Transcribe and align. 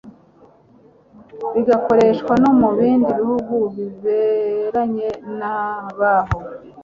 bigakoreshwa 1.53 2.33
no 2.43 2.51
mu 2.59 2.69
bindi 2.77 3.09
bihugu 3.19 3.55
biberanye 3.75 5.09
nabaho 5.37 6.39